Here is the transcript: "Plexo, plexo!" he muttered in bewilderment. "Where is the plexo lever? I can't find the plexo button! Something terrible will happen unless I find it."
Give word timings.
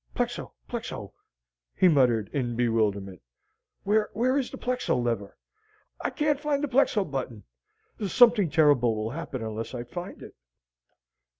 "Plexo, 0.15 0.53
plexo!" 0.67 1.11
he 1.75 1.87
muttered 1.87 2.27
in 2.33 2.55
bewilderment. 2.55 3.21
"Where 3.83 4.09
is 4.35 4.49
the 4.49 4.57
plexo 4.57 4.95
lever? 4.97 5.37
I 6.03 6.09
can't 6.09 6.39
find 6.39 6.63
the 6.63 6.67
plexo 6.67 7.05
button! 7.05 7.43
Something 8.07 8.49
terrible 8.49 8.95
will 8.95 9.11
happen 9.11 9.43
unless 9.43 9.75
I 9.75 9.83
find 9.83 10.23
it." 10.23 10.33